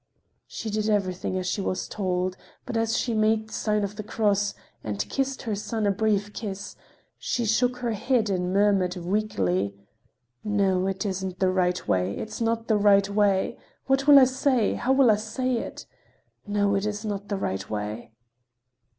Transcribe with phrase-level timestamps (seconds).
[0.47, 2.35] She did everything as she was told.
[2.65, 6.33] But as she made the sign of the cross, and kissed her son a brief
[6.33, 6.75] kiss,
[7.19, 9.75] she shook her head and murmured weakly:
[10.43, 12.17] "No, it isn't the right way!
[12.17, 13.59] It is not the right way!
[13.85, 14.73] What will I say?
[14.73, 15.85] How will I say it?
[16.47, 18.09] No, it is not the right way!"